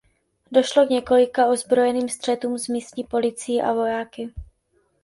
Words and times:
Došlo 0.51 0.87
k 0.87 0.89
několika 0.89 1.47
ozbrojeným 1.47 2.09
střetům 2.09 2.57
s 2.57 2.67
místní 2.67 3.03
policií 3.03 3.61
a 3.61 3.73
vojáky. 3.73 4.33